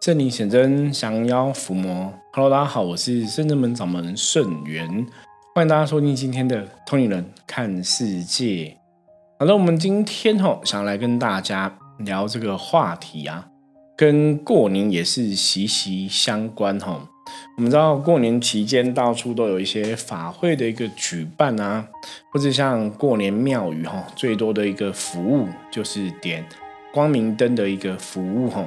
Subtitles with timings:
[0.00, 2.12] 圣灵显真，降妖伏魔。
[2.32, 4.88] Hello，大家好，我是圣真门掌门圣元，
[5.52, 8.44] 欢迎大家收听今天的《通灵人看世界》。
[9.40, 13.48] 好了，我们今天哈想来跟大家聊这个话题啊，
[13.96, 17.08] 跟过年也是息息相关哈。
[17.56, 21.84] 我们知道过年期间到处都有一些法会的一个举办啊，
[22.32, 26.46] 或者像过年庙宇哈，最多的一个服务就是点
[26.92, 28.64] 光明灯的一个服务哈。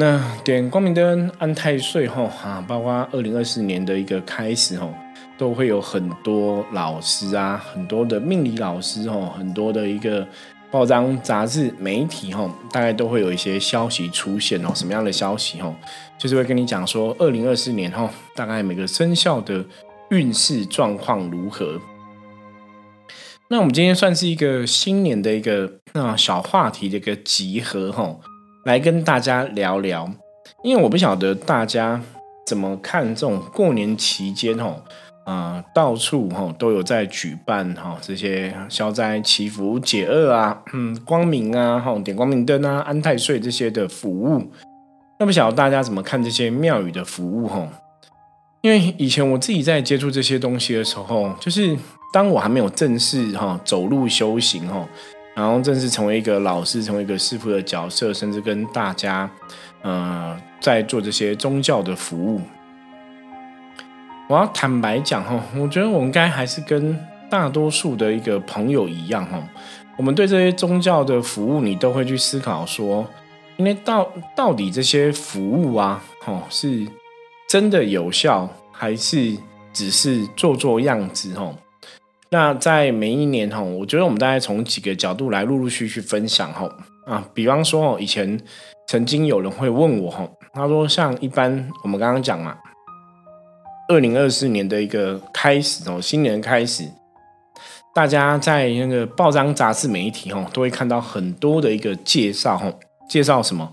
[0.00, 4.94] 那点光明灯安太岁后啊，包括二零二四年的一个开始吼，
[5.36, 10.24] 都会有很多老师啊，很多的命理老师吼，很多的一个
[10.70, 14.70] 报章杂志媒体吼，大概都会有一些消息出现哦。
[14.72, 15.74] 什么样的消息吼？
[16.16, 19.64] 就是会跟你讲说，二零二四年吼，大概每个生肖的
[20.10, 21.76] 运势状况如何。
[23.48, 28.20] 那我们今天算是一个新年的一个啊小话题的一个集合吼。
[28.68, 30.06] 来跟大家聊聊，
[30.62, 31.98] 因为我不晓得大家
[32.44, 34.82] 怎么看这种过年期间吼，
[35.24, 44.46] 啊，到处吼都有在举办哈这些消灾祈福解厄啊，嗯，光明啊，吼点光明灯啊，安太岁这些的服务。
[45.18, 47.66] 那不晓得大家怎么看这些庙宇的服务吼？
[48.60, 51.74] 因为以前我自己在接触这些东西的时候，就是
[52.12, 54.86] 当我还没有正式哈走路修行吼。
[55.38, 59.30] 然后正式成为一个老师，成为一个师傅的角色，甚至跟大家，
[59.82, 62.40] 呃，在做这些宗教的服务。
[64.28, 66.98] 我要坦白讲哈，我觉得我们该还是跟
[67.30, 69.40] 大多数的一个朋友一样哈，
[69.96, 73.06] 我们对这些宗教的服务，你都会去思考说，
[73.58, 76.84] 因为到到底这些服务啊，哦，是
[77.48, 79.36] 真的有效，还是
[79.72, 81.54] 只是做做样子哈？
[82.30, 86.68] 那在每一年哈，我觉得我们大概从几个角度来陆陆续续分享哈
[87.06, 88.38] 啊，比方说哦，以前
[88.86, 92.54] 曾经有人会问我哈，他说像一般我们刚刚讲嘛，
[93.88, 96.84] 二零二四年的一个开始哦，新年开始，
[97.94, 102.70] 大家在那个报章杂志媒体哈，都会看到很多的一个介绍哈，
[103.08, 103.72] 介绍什么？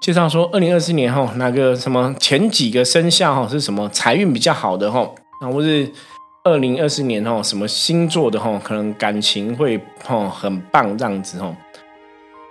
[0.00, 5.10] 介绍说二零二四年哈，那个什么前几个生肖哈是什么财运比较好的哈，
[5.42, 5.92] 那或是。
[6.48, 9.78] 二零二四年哦，什么星座的哈，可能感情会
[10.08, 11.54] 哦很棒这样子哦，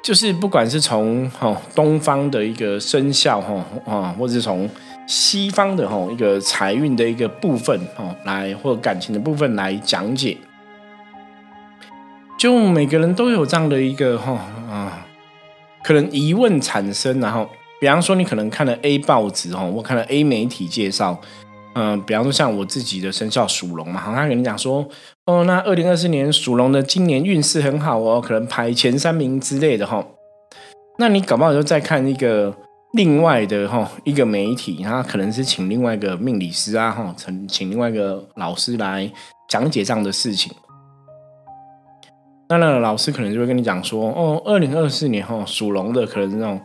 [0.03, 4.69] 就是不管是从哈东方的一个生肖哈啊，或者是从
[5.07, 10.37] 西方的哈一个财运的一个部分哦来，或感情的部分来讲解，
[12.37, 14.33] 就每个人都有这样的一个哈
[14.69, 15.07] 啊，
[15.83, 17.49] 可能疑问产生，然后
[17.81, 21.19] 比方说你可能看了 A 报纸哈，我看了 A 媒体介绍。
[21.79, 24.83] 嗯，比方说像我自己的生肖属龙嘛，好，他跟你讲说，
[25.25, 30.03] 哦，那二零二四年属龙的今年运势很好哦，可能排前三名之类的哈。
[30.97, 32.51] 那你搞不好就再看一个
[32.93, 39.07] 另外的哈一个媒体，他可能是请另外一个命理师啊哈，请请另外一个老师来
[39.47, 40.51] 讲解这样的事情。
[42.49, 46.59] 那那老师可能就会跟你讲说，哦，二零二四年哈属龙的可能那种。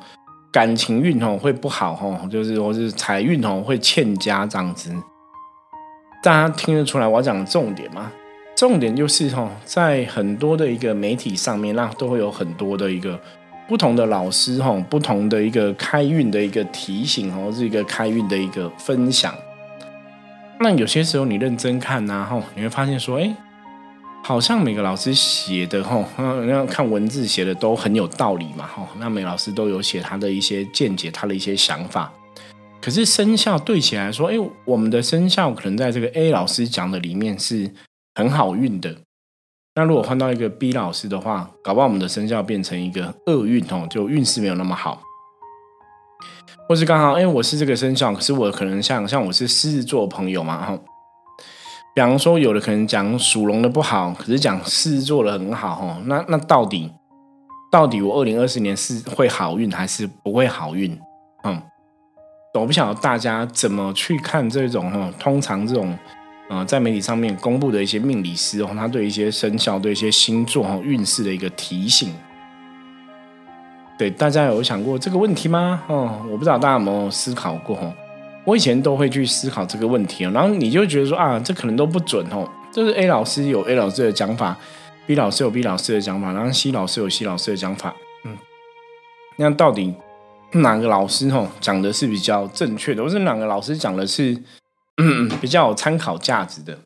[0.53, 4.95] 感情运哦会不好哦，就是或是财运哦会欠佳这样子，
[6.23, 8.13] 大家听得出来我讲重点吗？
[8.55, 13.19] 重点就是哈，在很多的一个媒体上面，那都会有很多的一个
[13.67, 19.35] 不同的老师哈，不同的一个开运的一个提醒哦，是一个开运的一个分享。
[20.61, 23.35] 那有些时候你认真看呐哈，你会发现说，哎。
[24.25, 28.87] 好像每个老师写的哈，那看文字写的都很有道理嘛吼。
[28.99, 32.13] 那每老师都有写他的一些见解，他的一些想法。
[32.81, 34.35] 可是生肖对起来说，哎，
[34.65, 37.71] 我们的生肖可能在这个 A 老师讲的里面是
[38.15, 38.97] 很好运的。
[39.75, 45.03] 那如果换到一个 B 老师的话，搞不好我们的生肖变成一个厄运哦，就运势没有那么好。
[46.69, 50.79] 或是刚好，哎，我是这个生肖，可是我可能像像我是狮子座朋友嘛哈。
[51.95, 56.03] 比方说，有的可能讲属龙的不好，可是讲狮子座的很好哦。
[56.07, 56.91] 那那到底
[57.71, 60.99] 到底我二零二四年是会好运还是不会好运？
[61.45, 61.61] 嗯，
[62.55, 65.13] 我不晓得大家怎么去看这种哈。
[65.19, 65.97] 通常这种
[66.49, 72.15] 呃，在媒体上面公布的一些命理师哦，他对一些生肖、对一些星座哈运势的一个提醒，
[73.99, 75.83] 对大家有想过这个问题吗？
[75.89, 77.93] 哦，我不知道大家有没有思考过哈。
[78.45, 82.49] 我以前都会去思考这个问题哦，然后你就觉得说啊，这可能都不准哦。
[82.73, 84.57] 就是 A 老师有 A 老师的讲法
[85.07, 87.95] ，B 老师有 B 老师的讲法，然后 C 老师有 C 老师的讲法。
[88.25, 88.37] 嗯，
[89.37, 89.95] 那到底
[90.53, 94.37] 哪个老师哦讲的是比较正确的，或是哪个老师讲的是
[95.41, 96.79] 比较有参考价值的？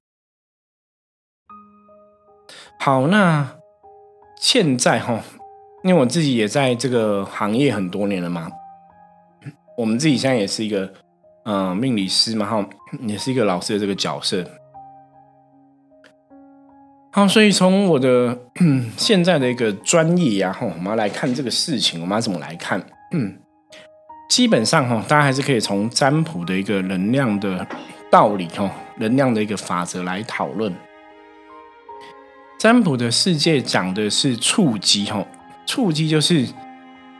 [2.80, 3.48] 好，那
[4.40, 5.22] 现在哈，
[5.82, 8.50] 因为我自己也在这个行业很多年了嘛。
[9.78, 10.92] 我们自己现在也是一个
[11.46, 12.68] 嗯命理师嘛，哈，
[13.06, 14.44] 也是一个老师的这个角色。
[17.12, 18.36] 好，所以从我的
[18.98, 22.84] 现在的一个专业呀，哈，我们要来看这个事情，我们要怎么来看？
[23.12, 23.38] 嗯，
[24.28, 27.66] 基本上哈，大家还是可以从占卜的一个能量的
[28.10, 30.70] 道理，哈，能量的一个法则来讨论。
[32.58, 35.24] 占卜的世界讲的是触机，哈，
[35.64, 36.46] 触机就是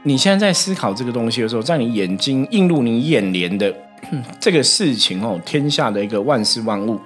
[0.03, 3.75] 你现在在思考这个东西的时候，在你眼睛映入你眼帘的
[4.41, 7.01] 这个事情，哦，天下的一个万事万物，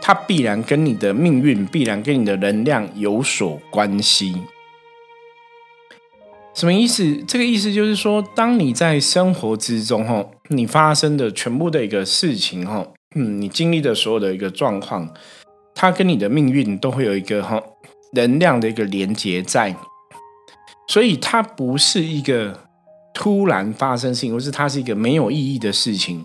[0.00, 4.42] 它必然跟你的命运，必然跟你的能量有所关系。
[6.54, 7.16] 什么意思？
[7.28, 15.12] 这个意思就是说，当你在生活之中，哈，你发生的全部的一个事情，哈，嗯，你经历的所有的一个状况。
[15.74, 17.62] 它跟你的命运都会有一个哈
[18.14, 19.76] 能量的一个连接在，
[20.88, 22.65] 所以它不是一个
[23.16, 26.22] 突然发生事情，或是它是一个没有意义的事情。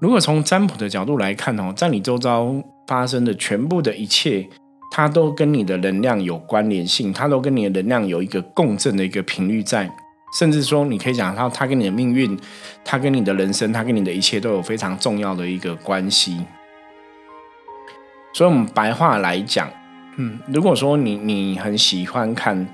[0.00, 2.50] 如果从占卜的角度来看哦，在你周遭
[2.86, 4.48] 发生的全部的一切，
[4.90, 9.90] 它都跟你的能量有关联性，它都跟你的能量有一个共振的一个频率在，
[10.38, 12.38] 甚至说你可以讲到它跟你的命运，
[12.82, 16.40] 它跟你的人生，它跟你的一切都有非常重要的一个关系。
[18.32, 19.68] 所以，我们白话来讲，
[20.16, 22.66] 嗯，如果说你你很喜欢看，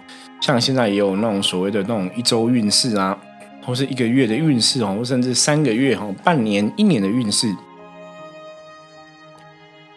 [0.42, 3.16] 像现在也有那种所谓的那种一周运势啊，
[3.64, 7.46] 或是一个月的运势哦，甚至三个月哈、半年、一年的运势，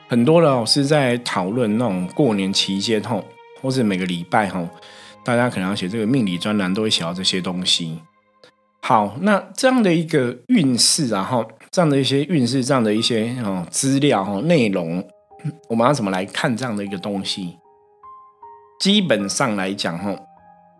[0.07, 3.19] 很多的老师在讨论那种过年期间哈，
[3.59, 4.63] 或是每个礼拜哈，
[5.24, 8.00] 大家可能要写这个命理专栏，都会写到这些东西。
[8.81, 15.03] 好，那这样的一个运势啊，哈，这样的一些运势，这样的一些哦资料哈内容。
[15.68, 17.57] 我们要怎么来看这样的一个东西？
[18.80, 20.15] 基本上来讲，哈，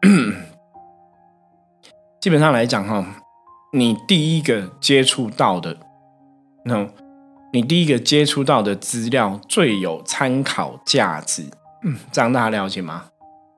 [2.22, 3.06] 基本上来讲，哈，
[3.74, 5.76] 你第一个接触到的，
[6.66, 6.88] 那，
[7.52, 11.44] 你第一个接触到的资料最有参考价值。
[11.84, 13.06] 嗯，这样大家了解吗？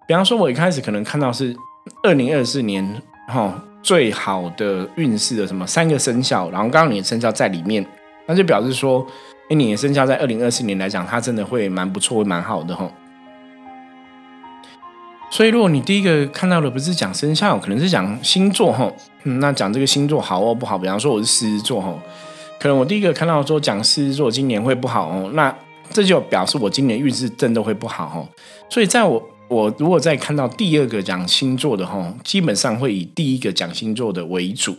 [0.08, 1.56] 比方说，我一开始可能看到是
[2.04, 7.86] 二零二四年，哈，最好的运势的什么三个生肖，然后刚刚你的生肖在里面，
[8.26, 9.06] 那就表示说。
[9.50, 12.92] 哎，你的生肖在二零二四年来讲，它真的会蛮不错，会蛮好的哈。
[15.30, 18.92] 所以，如果你第一个看到的不是讲生肖，可能是讲星座哈。
[19.24, 21.94] 嗯，那讲这个星座好或不好，比方说我是狮子座哈，
[22.60, 25.54] 可能我第一个看到说讲狮子座今年会不好哦，那
[25.92, 28.28] 这就表示我今年运势真的会不好哦。
[28.70, 34.78] 所以，在我我如果再看到第二个讲星座的哈，基本上会以第一个讲星座的为主。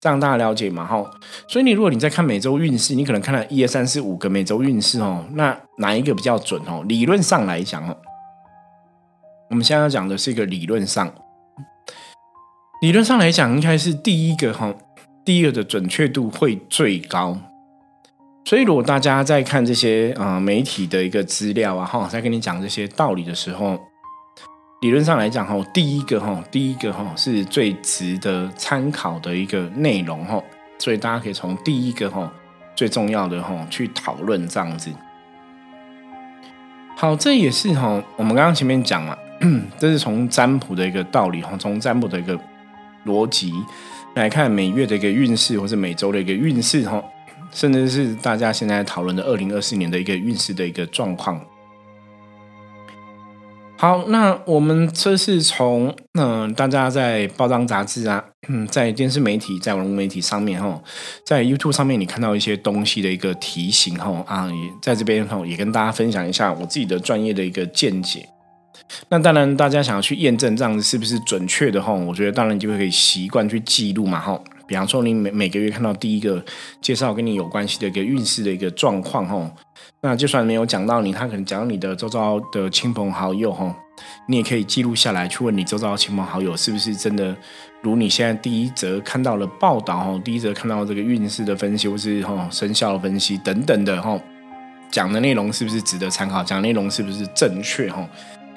[0.00, 0.84] 这样大家了解嘛？
[0.84, 1.02] 哈，
[1.48, 6.84] 所以你如果你在看每周运势，你可能看到一二三四五个每周运势哦，那哪一个比较准哦？
[6.86, 7.96] 理论上来讲哦，
[9.50, 11.12] 我们现在要讲的是一个理论上，
[12.80, 14.74] 理论上来讲应该是第一个哈，
[15.24, 17.38] 第一个的准确度会最高。
[18.44, 23.78] 所以如果大家在看这些啊媒体的一个资料啊哈，在跟你讲这些道理的时候。
[24.80, 30.42] 理论上来讲，哈，第一个哈，第一个哈是最值得参考的一个内容，哈，
[30.78, 32.30] 所以大家可以从第一个哈
[32.76, 34.90] 最重要的哈去讨论这样子。
[36.98, 39.16] 好，这也是哈我们刚刚前面讲嘛，
[39.78, 42.38] 这是从占卜的一个道理哈，从占卜的一个
[43.06, 43.52] 逻辑
[44.14, 47.02] 来看每月的一个运势，或者每周的一个运势哈，
[47.52, 51.40] 甚至是大家现在讨论的二零二四年的一个运势的一个状况。
[53.76, 60.80] 好，那我们这是从嗯，大家在报章杂志啊，嗯，在电视媒体、在网络媒体上面哈，
[61.26, 68.26] 在 YouTube 上面你看到一些东西的一个提醒哈啊，也在这边哈，也跟大家分享一下我自己的专业的一个见解。
[69.08, 74.42] 那当然，大家想要去验证这样子是不是准确的吼，我觉得当然你就会可以习惯去记录嘛吼。
[74.66, 76.42] 比方说，你每每个月看到第一个
[76.80, 79.50] 介绍跟你有关系的一个运势的一个状况吼。
[80.00, 83.74] 那就算没有讲到你，他可能讲你的周遭的亲朋好友吼，
[84.26, 87.36] 你也可以记录下来，去问你周遭的亲朋好友是不是真的
[87.82, 94.20] 如你现在第一则看到了报道吼，第一则看到这个运势的分析或是吼生肖的分析等等的吼，
[94.90, 96.42] 讲的内容是不是值得参考？
[96.42, 98.08] 讲内容是不是正确吼？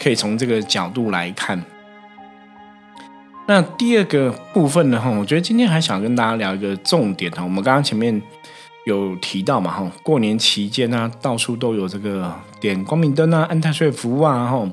[0.01, 1.63] 可以从这个角度来看。
[3.47, 8.21] 那第二个部分呢哈，我觉得今天还想跟大家聊一个重点哈，我们刚刚前面。
[8.85, 9.69] 有提到嘛？
[9.69, 14.65] 哈，过年期间呢，到处都有这个点光明灯啊、安太岁符啊、哈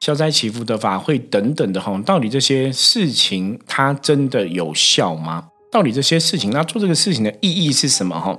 [0.00, 1.98] 消灾祈福的法会等等的哈。
[2.04, 5.46] 到底这些事情它真的有效吗？
[5.72, 8.20] 到底这些事情，那做这个事情的意义是什么？
[8.20, 8.38] 哈，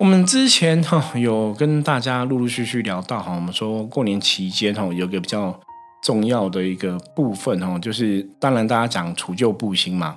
[0.00, 5.54] 我们之前哈有跟大家陆陆续续聊到哈，我们说过年期间哈有个比较
[6.02, 10.16] 重要的一个部分哈，就是当然大家讲除旧布新嘛。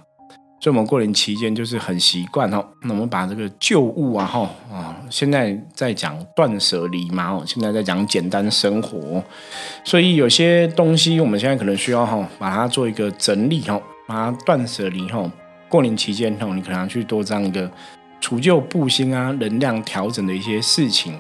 [0.62, 9.22] 所以我们过年期间就是很习惯哈，那我们把这个旧物啊，哈啊，现在在讲断舍离嘛，哦，现在在讲简单生活，
[9.84, 15.30] 所以有些东西我们现在可能需要哈，把它做一个整理哈，把它断舍离哈。
[15.68, 17.70] 过年期间哦，你可能要去多这样一个
[18.24, 21.14] 除旧布新啊，能量调整的一些事情。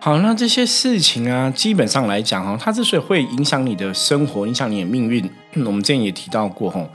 [0.00, 5.30] 好，那这些事情啊，基本上来讲哈，它之所以会影响你的生活，影响你的命运，
[5.66, 6.88] 我们之前也提到过哈。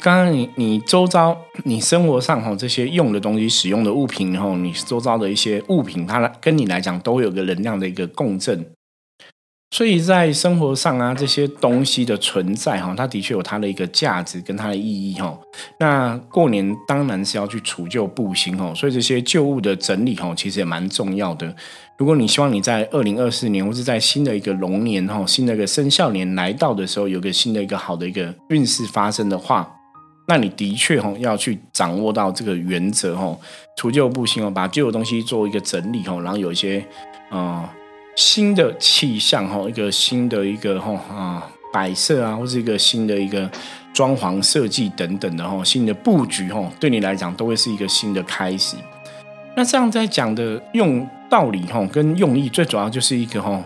[0.00, 8.64] 刚刚你你周遭你生活上哈这些用的东西、使用的物品，然后你周遭的一些物品，它来跟你来讲都有个能量的一个共振。
[9.72, 15.36] 所以在生活上啊，这些东西的存在哈，它的确有它的一个价值跟它的意义哈。
[15.80, 21.54] 那过年当然是要去除旧布新哦，所以这些旧物的整理哈，其实也蛮重要的。
[21.98, 29.68] 如果你希望你在二零二四年或者在新的一个龙年哈，新的一个生肖年来到的时候，有个新的一个好的一个运势发生的话，
[30.28, 33.36] 那你的确哈要去掌握到这个原则哈，
[33.76, 36.86] 除旧布新哦，把旧的东西做一个整理哈，然后有一些
[37.32, 37.68] 嗯。
[38.16, 43.48] 新的气象哈，一个新的一个哈啊摆设啊，或者一个新的一个
[43.92, 48.74] 装潢设计等等的哈，新的布局哈，对你来讲都会是一个新的开始。
[49.54, 53.62] 那这样在讲的用道理哈，跟用意最主要就是一个哈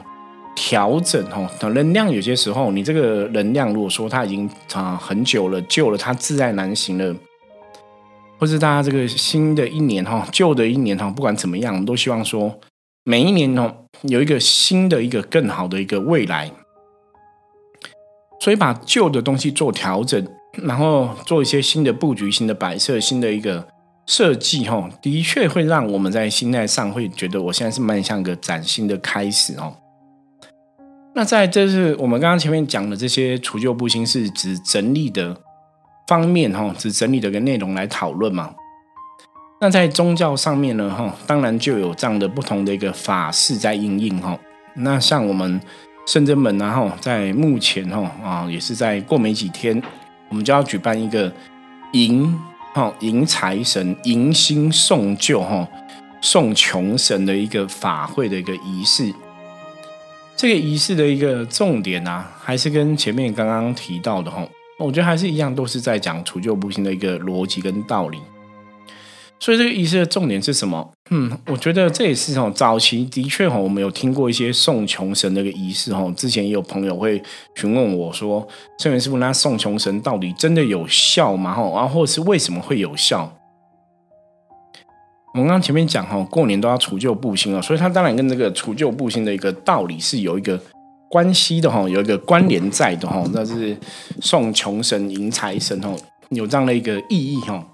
[0.57, 2.11] 调整哈能量。
[2.11, 7.15] 有些时候你这个能量如果说它已经啊很久了旧了，它自在难行了，
[8.37, 12.53] 或是大家这个新的一年哈旧的一年哈，不管怎么样，我们都希望说。
[13.11, 16.49] 每一年哦，有一个新的一个更好的一个未来，
[18.39, 20.25] 所以把旧的东西做调整，
[20.63, 23.67] 然后做一些新的布局、新的摆设、新的一个
[24.07, 29.75] 设计，哈，的确会让我们在心态上会觉得，我现在是迈向一个崭新的开始哦。
[31.13, 35.37] 那在这是我们刚刚前面讲的这些除旧布新，是指整理的
[36.07, 38.55] 方面，哈，指整理的一个内容来讨论嘛。
[39.63, 44.39] 那在宗教上面呢，哈，当然就有这样的不同的一个法事在应应哈。
[44.75, 45.61] 那像我们
[46.07, 49.81] 圣真门呢，哈，在目前哈啊，也是在过没几天，
[50.31, 51.31] 我们就要举办一个
[51.93, 52.35] 迎
[52.73, 55.69] 哈迎财神、迎新送旧哈
[56.23, 59.13] 送穷神的一个法会的一个仪式。
[60.37, 64.43] 这个仪式的一个重点啊，还是跟前面刚刚提到的哈，
[64.79, 68.19] 我觉得还是一样，都是在讲除旧布新的一个逻辑跟道理。
[69.43, 70.93] 所以这个仪式的重点是什么？
[71.11, 76.13] 嗯，我觉得这也是哦，早期的确哈，我们有听过一些送穷神的一个仪式哈。
[76.15, 77.21] 之前也有朋友会
[77.57, 78.47] 询问我说
[78.79, 81.55] ：“圣元师傅，那送穷神到底真的有效吗？
[81.55, 83.35] 哈，然后或者是为什么会有效？”
[85.33, 90.61] 我们刚前面讲哈，过年都要除旧布新啊，所以它当然跟这个除旧布新的一个道理是有一个
[91.09, 93.25] 关系的哈，有一个关联在的哈。
[93.33, 93.75] 那是
[94.21, 95.91] 送穷神迎财神哈，
[96.29, 97.65] 有这样的一个意义哈。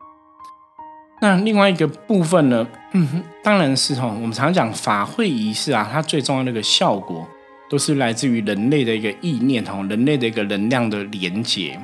[1.20, 2.66] 那另外一个部分呢？
[2.92, 4.06] 嗯，当然是哈。
[4.06, 7.26] 我们常讲法会仪式啊，它最重要的一个效果，
[7.70, 11.78] 都是来自于人类的一个意念哈，人类的一个能量的连接。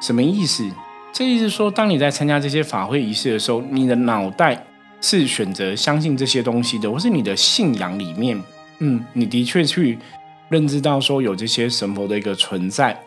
[0.00, 0.68] 什么意思？
[1.12, 4.66] 这意思说，当你在参加这些法会仪式的时候，你的脑袋
[5.00, 8.40] 是选择相信这些东西的，或是你的信仰里面，
[8.80, 9.98] 嗯，你的确去
[10.50, 13.00] 认知到说有这些神佛的一个存在。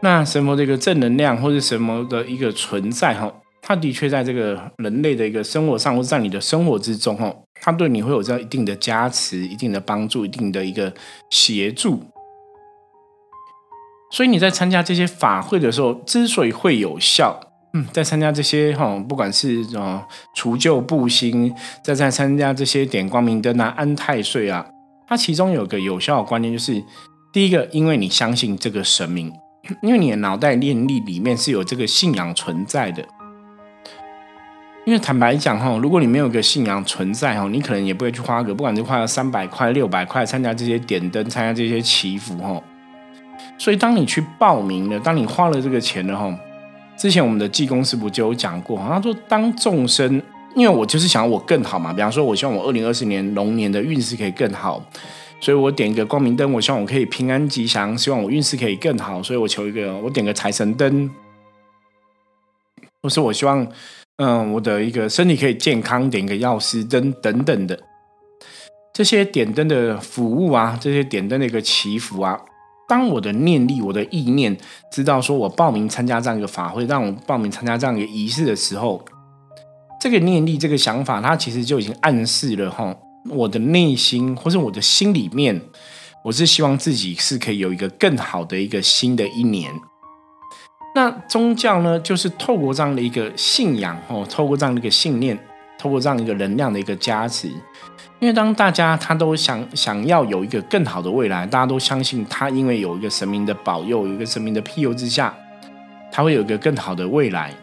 [0.00, 3.30] 那神佛的一个正能量，或者神佛的一个存在哈。
[3.62, 10.92] 他的确在这个人类的一个生活上，或者在你的生活之中，哦，他对你会有这样一定的加持、一定的帮助、一定的一个
[11.30, 12.02] 协助。
[14.10, 17.38] 所以你在参加这些法会的时候，之所以会有效，
[17.74, 24.66] 嗯，在参加这些哈，不管是啊除旧布新，在在参加这些点光明灯啊、安太岁啊，
[25.06, 26.82] 它其中有个有效的观念，就是
[27.32, 29.32] 第一个，因为你相信这个神明，
[29.82, 33.06] 因为你的脑袋念力里面是有这个信仰存在的。
[34.90, 42.60] 因为坦白讲哈，如果你没有一个信仰存在哈，你可能也不会去花个不管是花了三百块、六百块参加这些点灯、参加这些祈福哈。
[43.56, 46.36] 所以当你去报名了，当你花了这个钱了哈，
[46.96, 50.20] 之前我们的济公师傅就有讲过，他说当众生，
[50.56, 54.84] 因为我就是想要我更好嘛，比方说我希望我二零二四年龙年的运势可以更好，
[55.40, 61.08] 所以我点一个光明灯，我希望我可以平安吉祥，希望我运势可以更好，所以我求一个，我点个财神灯，
[63.00, 63.64] 或是我希望。
[64.22, 67.80] 嗯，我的一个身体可以健康，点个药师灯等等的
[68.92, 72.38] 这些点灯的服务啊，这些点灯的一个祈福啊。
[72.86, 74.54] 当我的念力、我的意念
[74.92, 79.02] 知道说我报名参加这样一个法会，让我报名参加这样一个仪式的时候，
[79.98, 82.94] 这个念力、这个想法，它其实就已经暗示了哈，
[83.30, 85.58] 我的内心或者我的心里面，
[86.24, 89.72] 我是希望自己是可以有一个更好的一个新的一年。
[90.92, 95.38] 那宗教呢，就是透过这样的一个信仰哦，透过这样的一个信念，
[95.78, 97.48] 透过这样一个能量的一个加持。
[98.18, 105.34] 因为当大家他都想想要有一个更好的未来，大家都相信他，因为有一个神明的保佑，有一个神明的庇佑之下，
[106.12, 107.54] 他会有一个更好的未来。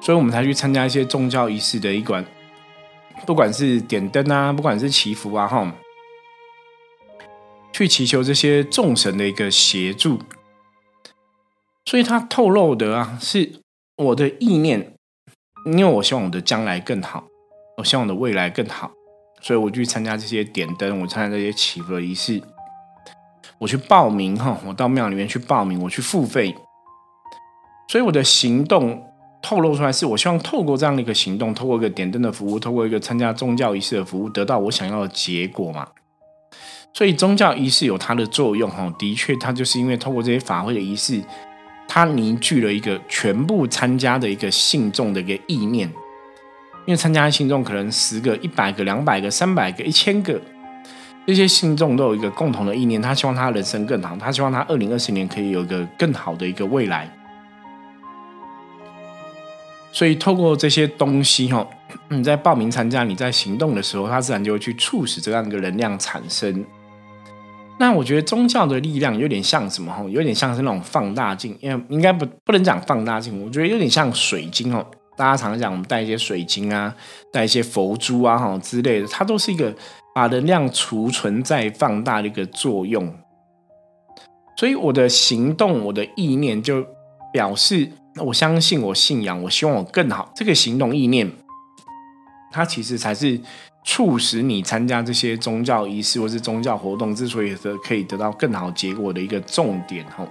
[0.00, 2.24] 所以我们才去参加一些宗教仪式的一关，
[3.26, 5.70] 不管是点灯啊，不管是祈福啊，哈，
[7.72, 10.18] 去祈求这些众神的一个协助。
[11.84, 13.60] 所以他透露的啊，是
[13.96, 14.94] 我的意念，
[15.66, 17.24] 因为我希望我的将来更好，
[17.78, 18.90] 我希望我的未来更好，
[19.40, 22.40] 所以我去参加这些点灯，我参加这些祈福的仪式，
[23.58, 26.54] 我去报名哈，我到庙里面去报名，我去付费，
[27.88, 29.02] 所以我的行动
[29.42, 35.88] 透露出来，是我希望透过这样的一个行动，透过一个点灯的服务，透过一个参加宗教仪式的服务，得到我想要的结果嘛。
[36.94, 41.22] 所以宗教仪式有它的作用哈，的确，它就是因为透过这些法会的仪式。
[41.94, 45.86] 它凝聚了一个全部参加的一个信众的一个意念，
[46.86, 50.40] 因为参加的信众可能十个、一百个、两百个、三百个、一千个，
[51.26, 57.06] 这些信众都有一个共同的意念，他希望他人生更好，他希望他二零二四年可以有一个更好的一个未来。
[59.92, 61.68] 所以透过这些东西哈，
[62.08, 66.64] 你在报名参加、你在行动的时候，它自然就会去促使这样一个能量产生。
[67.82, 70.04] 那我觉得宗教的力量有点像什么哈？
[70.08, 74.86] 有点像是那种放大镜，因为应该不不能讲放大镜，我觉得有点像水晶哦。
[75.16, 76.94] 大家常常讲我们带一些水晶啊，
[77.32, 79.74] 带一些佛珠啊哈之类的，它都是一个
[80.14, 83.12] 把能量储存在放大的一个作用。
[84.56, 86.86] 所以我的行动，我的意念就
[87.32, 87.90] 表示
[88.24, 90.30] 我相信，我信仰，我希望我更好。
[90.36, 91.28] 这个行动意念，
[92.52, 93.40] 它其实才是。
[93.84, 100.26] 促使你参加这些宗教仪式或是宗教活动，之所以得可以得到更好结果的一个重点哈。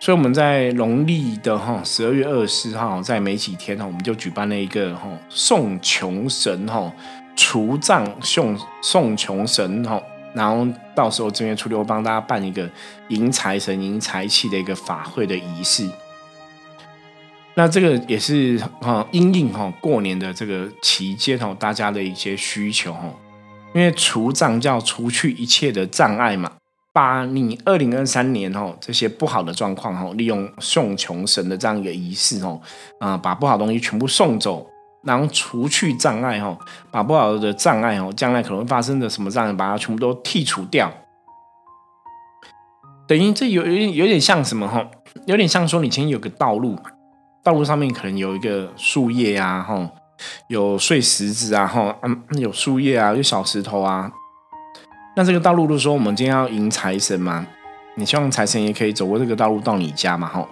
[0.00, 6.92] 所以我们在农历的哈十二月二十号，在没几天哈，我们就举办了一个哈送穷神哈
[7.36, 9.98] 除障送送穷神哈，
[10.34, 12.68] 然后到时候正月初六帮大家办一个
[13.08, 15.88] 迎财神迎财气的一个法会的仪式。
[17.56, 23.04] 那这个也是哈，因应哈过年的这个期间哈，大家的一些需求哈，
[23.72, 26.50] 因为除障叫除去一切的障碍嘛，
[26.92, 32.60] 把你二零二三年哈这些不好的状况哈，利用送穷神的这样一个仪式哦，
[32.98, 34.68] 啊，把不好东西全部送走，
[35.04, 36.58] 然后除去障碍哈，
[36.90, 40.92] 把不好的障碍哦，将来可能会发生的什么障碍，把它全部都剔除掉，
[43.06, 44.84] 等于这有有点有点像什么哈，
[45.26, 46.76] 有点像说你前面有个道路。
[47.44, 49.86] 道路上面可能有一个树叶啊，吼，
[50.48, 54.10] 有碎石子啊，吼，嗯，有树叶啊，有小石头啊。
[55.14, 57.46] 那这个道路，如果说我们今天要迎财神嘛，
[57.96, 60.48] 你希望财神也可以走过这个道路到你家嘛，吼。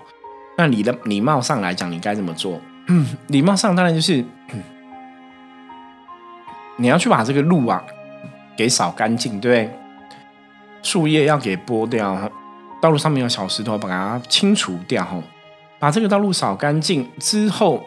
[0.59, 2.61] 那你的礼貌上来讲，你该怎么做？
[3.28, 4.22] 礼貌上当然就是
[6.76, 7.83] 你要去把这个路啊
[8.55, 9.78] 给扫干净，对不对？
[10.83, 12.31] 树叶要给剥掉，
[12.83, 15.16] 道路上面有小石头，把它清除掉，哈。
[15.82, 17.84] 把这个道路扫干净之后，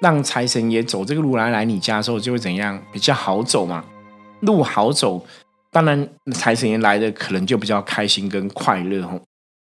[0.00, 3.84] 让财神爷走这个路来来你家的时候，就会怎样比较好走嘛？
[4.42, 5.26] 路好走，
[5.72, 9.20] 当然财神爷来的可能就比较开心跟快乐哦。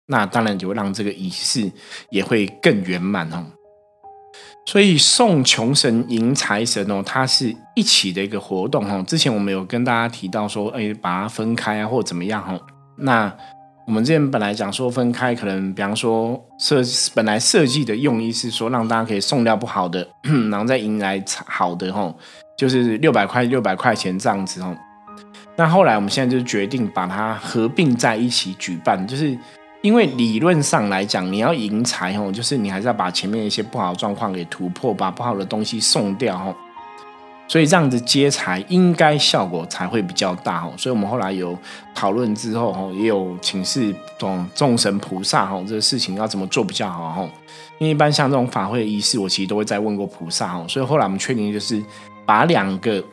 [0.08, 1.72] 那当然就会让这个仪式
[2.11, 3.42] 也会更圆满哦。
[4.66, 9.02] 所以送穷神迎财神哦，它是一起的一个活动哦。
[9.08, 12.61] 之前我们有跟大家提到说，哎，把它分开啊，或怎么样哦。
[12.98, 13.35] 那
[13.85, 16.81] 我们之前本来讲说分开，可能比方说设
[17.14, 20.07] 本来设计的用意是说让大家可以送掉不好的，
[20.51, 22.14] 然后再迎来好的吼，
[22.57, 24.75] 就是六百块六百块钱这样子吼。
[25.57, 29.37] 那后来我们现在就决定把它合并在一起举办，就是
[29.83, 36.55] 因为理论上来讲，你要迎财吼，就是你还是要把前面一些不好的状况给突破，把不好的东西送掉吼。
[37.48, 40.72] 所以这样子接财应该效果才会比较大哦。
[40.78, 41.59] 所以我们后来有
[41.94, 47.28] 讨论之后哈，也有请示众众神菩萨哈，这个事情要怎么做比较好哈？
[47.78, 50.64] 因为一般像这种法会仪式，我其实都会再问过菩萨哦。
[50.66, 51.83] 所以后来我们确定就是
[52.24, 53.05] 把两个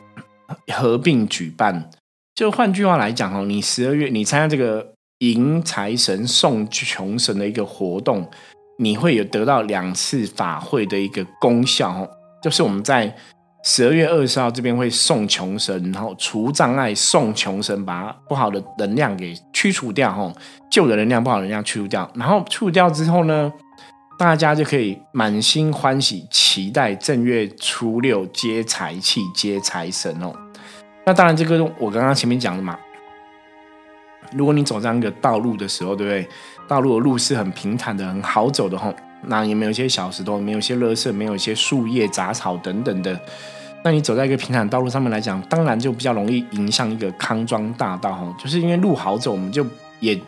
[0.72, 1.90] 合并举办。
[2.34, 8.26] 就换句话来讲哦，你十二月你参加这个迎财神送穷神的一个活动，
[8.78, 12.08] 你会有得到两次法会的一个功效哦，
[12.42, 13.14] 就是我们在。
[13.62, 20.32] 十二月二十号这边会送穷神，然后除障碍，送穷神，把不好的能量给驱除掉，吼，
[20.70, 23.52] 旧的能量、不好的能量驱除掉，然后去除掉之后呢，
[24.18, 30.32] 大家就可以满心欢喜，期待正月初六接财气、接财神哦。
[31.04, 32.78] 那当然，这个我刚刚前面讲的嘛，
[34.32, 36.26] 如果你走这样一个道路的时候，对不对？
[36.66, 38.94] 道路的路是很平坦的，很好走的吼。
[39.26, 43.18] 那也没有一些小石头，没有一些垃圾，没有一些树叶、杂草等等的。
[43.82, 48.36] 那你走在一个平坦道路上面来讲，当然就比较容易迎向一个康庄大道哈。
[48.38, 49.64] 就是因为路好走，我们就
[50.00, 50.18] 也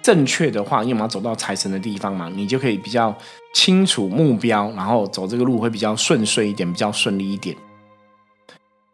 [0.00, 3.12] 正确的话，因为我们要走到财神的地方嘛，你就可以比较
[3.52, 7.56] 清楚目标，然后走这个路会比较顺遂一点，比较顺利一点。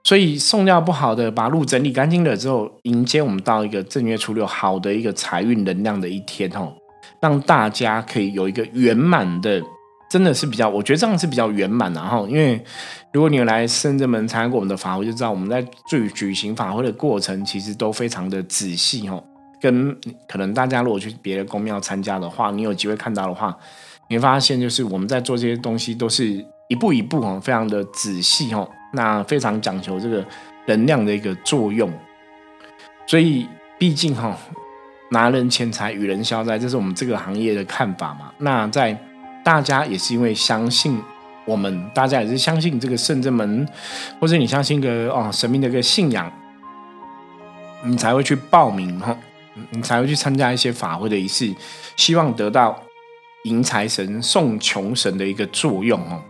[0.03, 6.73] 所以送掉不好的，把路整理干净了之后，迎接我们到一个正月初六好的一个财运能量的一天哦，
[7.21, 9.63] 让大家可以有一个圆满的，
[10.11, 12.25] 真的是比较，我觉得这样是比较圆满的哈。
[12.29, 12.63] 因为
[13.13, 19.23] 如果你有来深圳门参加过我们的法会，就知道我们在举举行法会的过程其实都非常的仔细哈。
[19.61, 19.97] 跟
[20.29, 23.57] 可能大家如果去别的宫庙参加的话，你有机会看到的话，
[24.09, 28.69] 你会发现就是我们在做这些东西都是一步一步，非常的仔细哈。
[28.93, 30.25] 那非常讲求这个
[30.67, 31.91] 能量的一个作用，
[33.07, 33.49] 所以
[33.79, 34.39] 毕竟哈，
[35.11, 38.33] 拿人钱财与人消灾，这是我们这个行业的看法嘛。
[38.39, 38.99] 那在
[39.45, 41.01] 大家也是因为相信
[41.45, 43.69] 我们，大家也是相信这个圣正门，
[44.21, 46.31] 或者你相信个哦神明的一个信仰，
[47.85, 49.17] 你才会去报名哈，
[49.71, 51.55] 你才会去参加一些法会的仪式，
[51.97, 52.77] 希望得到
[53.45, 56.21] 迎财神、送穷神的一个作用哦。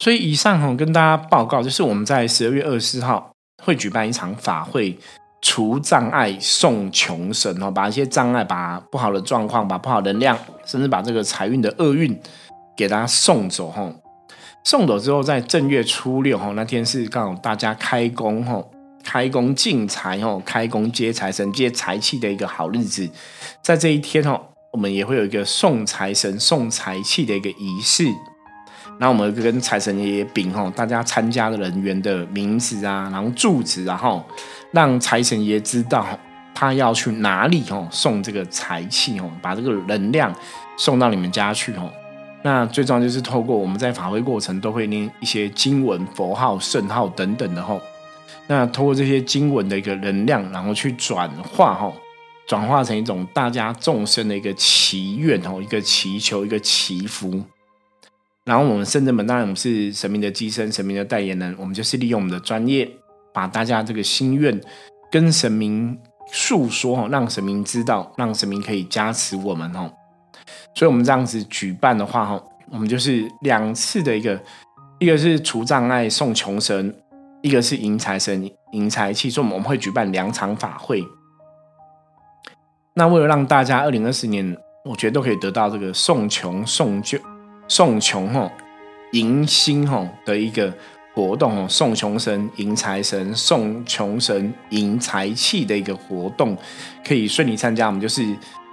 [0.00, 4.98] 所以以上哈跟大家报告，就是我们在十二月二十四号会举办一场法会，
[5.42, 12.16] 除障碍送穷神哦，把一些障碍、把不好的状况、把不好能量，甚至把这个财运的厄运
[12.76, 13.92] 给大家送走哈。
[14.64, 18.64] 送走之后，在正月初六哈那天是刚好大家开工哈，
[19.02, 23.10] 开工进财哈，开工接财神、接财气的一个好日子。
[23.60, 24.40] 在这一天哈，
[24.72, 28.04] 我们也会有一个送财神、送财气的一个仪式。
[29.02, 34.24] 那我们跟财神爷爷禀吼，大家参加的人员的名字啊，然后住址，然后
[34.70, 36.06] 让财神爷知道
[36.54, 40.32] 他要去哪里吼，送这个财气吼，把这个能量
[40.76, 41.90] 送到你们家去吼。
[42.44, 47.80] 那最重要就是透过我们在法会过程都会念一些经文、佛号、圣号等等的吼。
[48.46, 51.92] 那通过这些经文的一个能量，然后去转化吼，
[52.46, 57.42] 转化成一种大家众生的一个祈愿吼，一个祈求，一个祈福。
[58.44, 62.90] 然后我们圣者们当然我们是神明的机身，神明的代言人，我们就是利用我们的专业，
[63.32, 64.60] 把大家这个心愿
[65.12, 65.96] 跟神明
[66.32, 69.92] 诉说，让神明知道，让神明可以加持我们哦。
[70.74, 74.40] 所以，我们这样子举办的话哈，我们就是两次的一个，
[74.98, 76.92] 一个是除障碍送穷神，
[77.42, 81.04] 一个是迎财神迎财气，所以我们会举办两场法会。
[82.94, 87.20] 那为了让大家二零二四年，我觉得都可以得到这个送穷送救。
[87.74, 88.52] 送穷吼，
[89.12, 90.70] 迎新吼的一个
[91.14, 96.54] 活动哦，送穷神迎财神，送穷神迎财气的一个活动，
[97.02, 97.86] 可以顺利参加。
[97.86, 98.22] 我们就是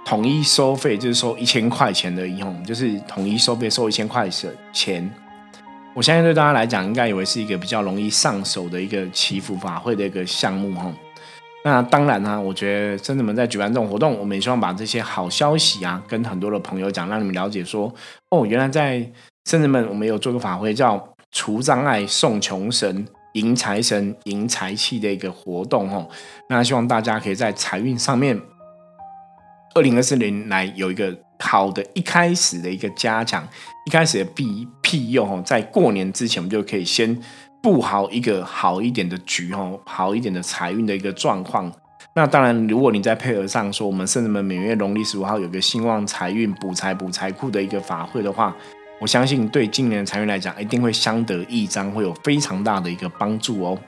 [0.04, 4.28] 统一收费，就是收一千块钱的一吼，就是统一收费收一千块
[4.70, 5.10] 钱。
[5.94, 10.92] 我相信对大家来讲，应该以为是一个比较容易上手的一个祈福法会的一个项目哈。
[11.62, 17.94] 那当然啦，我觉得真的们在举办这种活动，我们也希望把这些好消息啊，跟很多的朋友讲，让你们了解说，
[18.30, 18.98] 哦，原来在
[19.44, 26.08] 圣子们，我们有做个法会，叫除障碍、送穷神、迎财神、迎财气的一个活动哦。
[26.48, 28.40] 那希望大家可以在财运上面，
[29.74, 33.46] 二零二四年来有一个好的一开始的一个加强，
[33.84, 37.20] 一开始的庇庇佑哦，在过年之前，我们就可以先。
[37.62, 41.70] 布好一个好一点的局哦，好一点的财运的一个状况。
[42.14, 48.56] 那当然，如果你再配合上说，我们圣人们每月农历十五号有个兴旺财运、补财补财库的一个法会的话，
[49.00, 53.78] 我相信对今年的财运来讲，一定会相得益彰，会有非常大的一个帮助哦。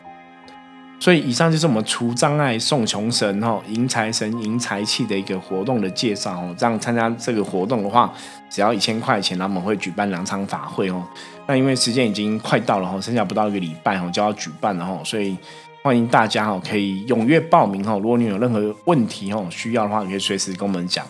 [1.03, 6.55] 所以，以上就是我们除障碍、送穷神、哈迎财神、迎财气的一个活动的介绍哦。
[6.57, 8.15] 这样参加这个活动的话，
[8.49, 11.03] 只要一千块钱，那我们会举办两场法会哦。
[11.49, 15.37] 那因为时间已经快到了哈，剩下不到一个礼拜哈就要举办了哈，所以
[15.83, 17.95] 欢迎大家哈可以踊跃报名哈。
[17.95, 21.05] 如果你有任何问题哈需要的话，可以随时跟我们讲。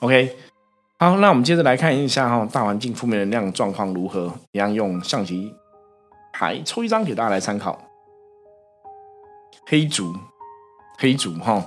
[0.00, 0.30] OK，
[0.98, 5.54] 好，那我们接着来看一下哈大环境负面能量状况如何，一样用象棋
[6.34, 7.87] 牌抽一张给大家来参考。
[9.70, 10.16] 黑竹，
[10.96, 11.62] 黑竹哈，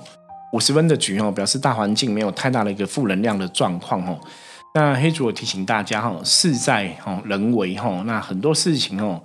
[0.54, 4.20] 五十分的局哈，表示大环境没有太大的一个负能量的状况哈。
[4.74, 9.22] 那黑主提醒大家哈，事在人为哈，那很多事情哦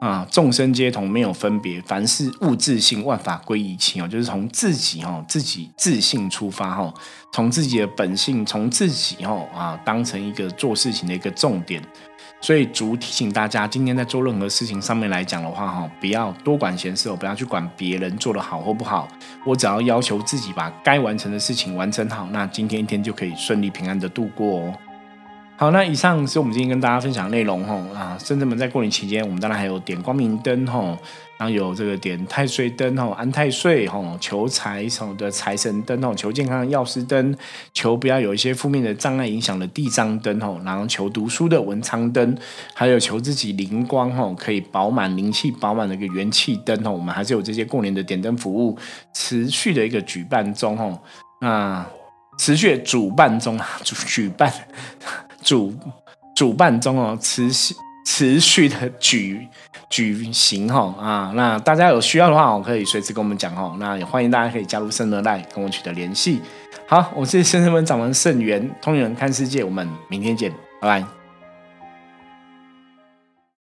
[0.00, 6.94] 啊，众生皆同，没有分别，凡事物自性，万法归一气哦，就是从自己哈自己自信出发哈，
[7.32, 11.82] 从自己的本性，从自己哈啊当成一个做事情的一个重点。
[12.40, 19.06] 所以主提醒大家，今天在做任何事情上面来讲的话，哈，不要多管闲事哦，不要去管别人做得好或不好。
[19.44, 24.74] 我只要要求自己把该完成的事情完成好，那今天一天就可以顺利平安的度过哦。
[25.60, 30.96] 好，那以上是我们今天跟大家分享内容吼啊，甚至们在过年期间，我们当然还有点光明灯吼，
[31.36, 37.36] 然后有这个点太岁灯吼，安太岁吼，求财什么的财神灯吼，求健康的药师灯，
[37.74, 42.34] 求不要有一些负面的障碍影响的地藏灯吼，然后求读书的文昌灯，
[42.72, 48.78] 还有求自己灵光吼，可以饱满灵气饱满的一个元气灯吼，我们还是有这些过年的点灯服务
[49.12, 50.98] 持续的一个举办中吼，
[51.42, 51.86] 那
[52.38, 54.50] 持续主办中啊，主举办。
[55.42, 55.74] 主
[56.34, 57.74] 主办中哦，持续
[58.06, 59.46] 持续的举
[59.88, 63.76] 举行哈啊，那大家有需要的话，我可以随时跟我们讲哦。
[63.78, 66.40] 那也欢迎大家可以加入圣乐赖跟我取得联系。
[66.86, 70.50] 好，我是圣人门掌门圣元，通远看世界，我们明天见，
[70.80, 71.19] 拜拜。